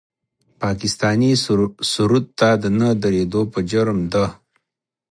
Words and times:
پاکستاني 0.61 1.31
سرود 1.91 2.25
ته 2.39 2.49
د 2.63 2.65
نه 2.79 2.89
درېدو 3.03 3.41
په 3.53 3.59
جرم 3.71 3.99
د 4.11 4.13